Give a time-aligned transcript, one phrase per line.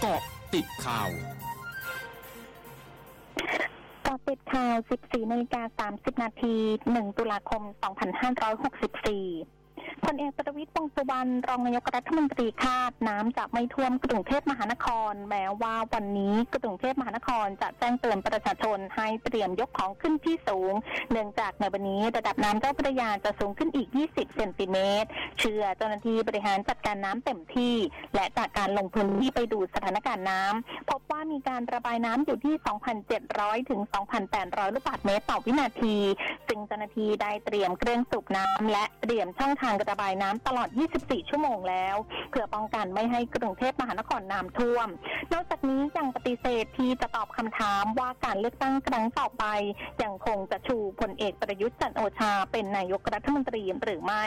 [0.00, 0.22] เกาะ
[0.54, 1.08] ติดข่าว
[4.06, 6.54] กาะติดข่าว 14นาฬิกา30 นาที
[6.88, 7.62] 1 ตุลาคม
[8.22, 9.59] 2564
[10.04, 20.72] พลเอกประวิตรวงสุวรรณรองนายกรัฐมนตรีคาดน้ำจะไม่ท่วมกรุงเทพมหานคร แม้ว่าวันนี้กรุงเทพมหานครจะแจ้งเตือนประชาชนให้เตรียมยกของขึ้นที่สูง
[21.10, 25.08] เนื่องจากในวันนี้ระดับน้ำเจ้าพระยาจะสูงขึ้นอีก 20 เซนติเมตร
[25.38, 27.74] เชื่อเจ้าหน้าที่บริหารจัดการน้ำเต็มที่
[28.14, 32.54] และจากการลงพื้นที่ไปดูสถานการณ์น้ำพบ มีการระบายน้ำอยู่ที่
[33.12, 33.80] 2,700 ถึง
[34.28, 35.96] 2,800 ลูกบาศก์เมตรต่อวินาที
[36.48, 40.68] ซึ่งเจ้าหน้าที่ได้เตรียมเครื่องสูบน้ำและเตรียมช่องทางระบายน้ำตลอด
[41.00, 41.96] 24 ชั่วโมงแล้ว
[42.30, 44.88] เพื่อป้องกันไม่ให้กรุงเทพมหานครน้ำท่วม
[45.32, 49.44] นอกจากนี้ยังปฏิเสธที่จะตอบคำถามว่าการเลือกตั้งครั้งต่อไป
[50.02, 54.24] ยังคงจะชูพลเอกประยุทธ์จันโอชา เป็นนายกรัฐมนตรีหรือไม่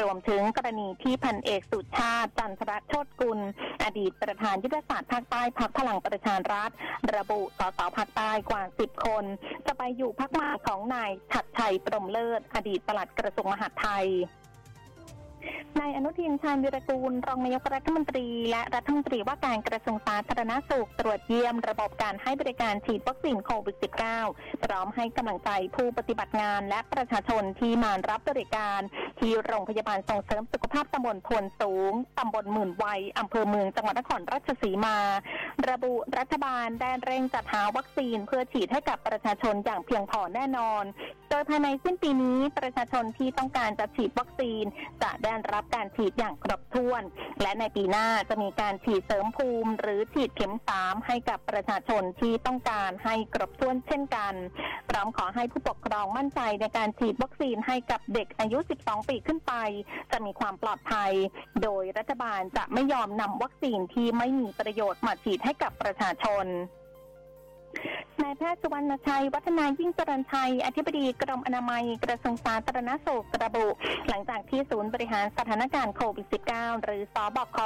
[0.00, 3.38] รวมถึงกรณีที่พันเอกสุชาติจันทรโชตกุล
[3.84, 6.70] อดีตประธานยุทธศาสตร์ภาคใต้พักพลังประชารัฐ
[7.14, 9.24] ระบุสสภาคใต้กว่า 10 คน
[9.66, 14.06] จะไปอยู่พักมาของนายฉัดชัยปรมเลิศ อดีตปลัดกระทรวงมหาดไทย
[15.80, 23.76] นายอนุทินชาญวิรกูล รองนายกรัฐมนตรี และรัฐมนตรีว่าการกระทรวงสาธารณสุข ตรวจเยี่ยมระบบการให้บริการฉีดวัคซีนโควิด
[24.20, 28.80] -19 พร้อมให้กำลังใจผู้ปฏิบัติงานและประชาชนที่มารับบริการ
[29.20, 34.96] ที่โรงพยาบาลส่งเสริมสุขภาพตำบลพลสูงตำบลหมื่นวัยอำเภอเมืองจังหวัดนครราชสีมา
[35.68, 40.84] ระบุรัฐบาลได้เร่งจัดหาวัคซีนเพื่อฉีดให้กับประชาชนอย่างเพียงพอแน่นอน
[41.32, 44.64] โดยภายในสิ้นปีนี้ประชาชนที่ต้องการจะฉีดวัคซีน
[45.02, 47.02] จะได้รับการฉีดอย่างครบถ้วน
[47.42, 54.34] และในปีหน้าจะมีการฉีดเสริมภูมิ หรือฉีดเข็มสามให้กับประชาชนที่ต้องการให้ครบถ้วนเช่นกัน
[54.90, 59.52] พร้อมขอให้ผู้ปกครองมั่นใจในการฉีดวัคซีนให้กับเด็กอายุ 12 ปีขึ้นไป
[60.12, 61.12] จะมีความปลอดภัย
[61.62, 66.46] โดยรัฐบาลจะไม่ยอมนำวัคซีนที่ไม่มีประโยชน์มาฉีดให้กับประชาชน
[68.22, 73.66] นายแพทย์สุวรรณชัย วัฒนายิ่งจรัญชัย อธิบดีกรมอนามัย กระทรวงสาธารณสุขระบุ
[74.08, 77.58] หลังจากที่ศูนย์บริหารสถานการณ์โควิด -19 หรือสอบค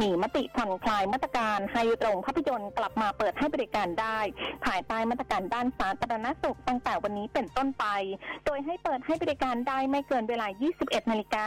[0.00, 4.18] มีมติผ่อนคลายมาตรการให้โรงภาพยนตร์กลับมาเปิดให้บริการได้
[4.66, 7.84] ภายใต้มาตรการด้านสาธารณสุขตั้งแต่วันนี้เป็นต้นไป
[8.46, 10.46] โดยให้เปิดให้บริการได้ไม่เกินเวลา
[10.78, 11.46] 21 นาฬิกา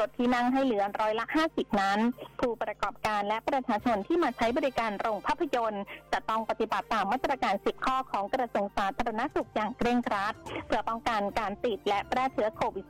[0.00, 1.98] ลดที่นั่งให้เหลือร้อยละ 50 นั้น
[2.40, 10.34] ผู้ประกอบการและประชาชนที่มาใช้บริการโรงภาพยนตร์ จะต้องปฏิบัติตามมาตรการ 10 ข้อของกระทรวงสาธารณสุขอย่างเคร่งครัด
[10.66, 12.86] เพื่อป้องกันการติดและแพร่เชื้อโควิด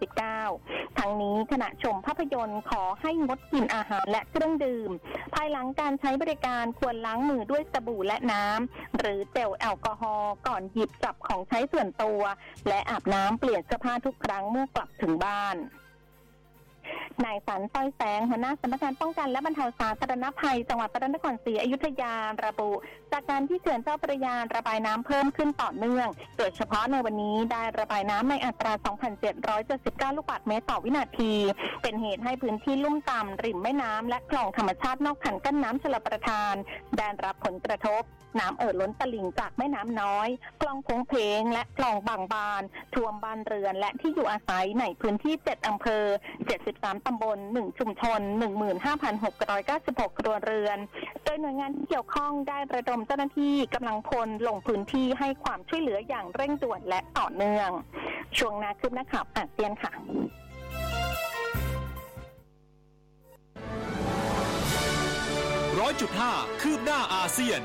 [0.47, 4.91] -19 ทั้งนี้ขณะชมภาพยนตร์ขอให้งดกินอาหารและเครื่องดื่ม
[5.35, 12.21] ภายหลังการใช้บริการควรล้างมือด้วยสบู่และน้ำหรือเจลแอลกอฮอล์ก่อนหยิบจับของใช้ส่วนตัว
[12.69, 15.57] และอาบน้ำเปลี่ยนเสื้อผ้าทุกครั้งเมื่อกลับถึงบ้าน
[17.25, 22.71] นายสันต้อยแสงหัวหน้าสำนักงานป้องกันและบรรเทาสาธารณภัย จังหวัดพระนครศรีอยุธยาระบุ
[23.13, 28.73] จากการที่เขื่อนเจ้าพระยาระบายน้ำเพิ่มขึ้นต่อเนื่อง โดยเฉพาะในวันนี้ได้ระบายน้ำในอัตรา
[29.45, 31.33] 2,779 ลูกบาศก์เมตรต่อวินาที
[31.83, 36.55] เป็นเหตุให้พื้นที่ลุ่มต่ำริมแม่น้ำและคลองธรรมชาตินอกคันกั้นน้ำชลประทาน
[36.97, 38.03] ได้รับผลกระทบ
[38.41, 40.29] น้ำเอ่อล้นตลิ่งจากแม่น้ำน้อย
[40.61, 42.63] คลองพงเพงและคลองบางบาน
[42.95, 46.05] ท่วมบ้านเรือนและที่อยู่อาศัยในพื้นที่ 7 อำเภอ
[46.57, 48.21] 73ตำบล 1 ชุมชน
[49.01, 50.79] 15,696 ครัวเรือน
[51.25, 57.71] โดยหน่วยงานที่เกี่ยวข้องได้ระดมเจ้าหน้าที่กำลังพลลงพื้นที่ให้ความช่วยเหลืออย่างเร่งด่วนและต่อเนื่อง
[58.39, 59.93] ช่วงนาคืบหน้าข่าวอาเซียนค่ะ
[65.81, 67.61] ร้อยจุดห้าคืบหน้าอาเซียน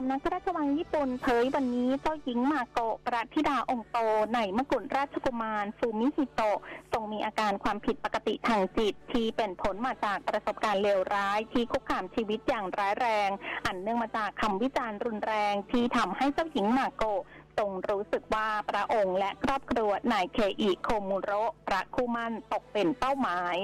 [0.00, 3.98] สำนักพระราชวังญี่ปุ่นเผยวันนี้เจ้าหญิงมาโกะประธิดาองโต
[4.34, 6.58] ในมกุฎราชกุมารฟูมิฮิโตะ
[6.92, 13.30] ทรงมีอาการความผิดปกติทางจิต ที่เป็นผลมาจากประสบการณ์เลวร้าย ที่คุกคามชีวิตอย่างร้ายแรง
[13.66, 17.22] อันเนื่องมาจากคำวิจารณ์รุนแรงที่ทำให้เจ้าหญิงมาโกะ
[17.58, 23.56] ทรงรู้สึกว่าพระองค์และครอบครัวนายเคอิโคมุโระพระคู่หมั้นตกเป็นเป้าหมาย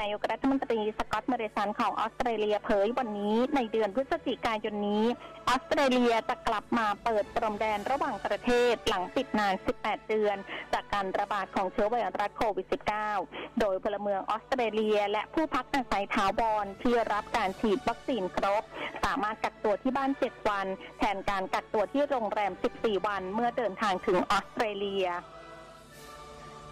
[0.00, 5.04] นายกรัฐมนตรีสกอตต์ มอร์ริสันของออสเตรเลียเผยวันนี้ในเดือนพฤศจิกายนนี้
[5.48, 10.36] ออสเตรเลียจะกลับมาเปิดพรมแดนระหว่างประเทศหลังปิดนาน 18 เดือน
[10.72, 12.66] จากการระบาดของเชื้อไวรัสโควิด
[13.12, 18.62] -19 โดยพลเมืองออสเตรเลีย และผู้พักอาศัยถาวรที่รับการฉีดวัคซีนครบ
[19.04, 20.66] สามารถกักตัวที่บ้าน 7 วัน
[20.98, 25.06] แทนการกักตัวที่โรงแรม 14 วันเมื่อเดินทางถึงออสเตรเลีย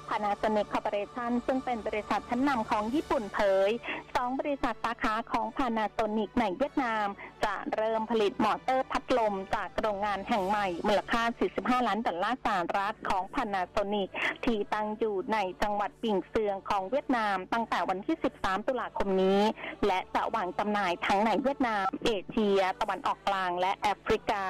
[0.09, 3.71] Panasonic Corporation ซึ่งเป็นบริษัทชั้นนำของญี่ปุ่นเผย
[4.15, 7.07] สองบริษัทสาขาของ Panasonic ในเวียดนาม
[7.45, 11.23] จะเริ่มผลิตมอเตอร์พัดลมจากโรงงานแห่งใหม่ มูลค่า
[11.55, 14.09] 45 ล้านดอลลาร์สหรัฐของ Panasonic
[14.45, 19.41] ที่ตั้งอยู่ในจังหวัดบิ่ญเซืองของเวียดนาม ตั้งแต่วันที่ 13 ตุลาคมนี้
[19.87, 24.45] และจะวางจำหน่ายทั้งในเวียดนาม เอเชีย ตะวันออกกลางและแอฟริกา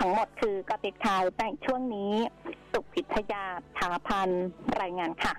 [0.00, 2.12] ทั้งหมดคือกติกาแต่ช่วงนี้
[2.72, 3.44] สุพิทยา
[3.78, 4.28] ถาพัน
[4.80, 5.34] รายงานค่ะ